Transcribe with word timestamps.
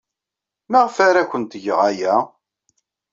Maɣef 0.71 0.95
ara 1.07 1.21
awent-geɣ 1.23 1.79
aya? 1.89 2.15